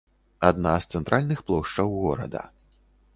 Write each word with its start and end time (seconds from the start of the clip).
Адна 0.47 0.71
з 0.85 0.95
цэнтральных 0.95 1.43
плошчаў 1.51 1.93
горада. 2.07 2.41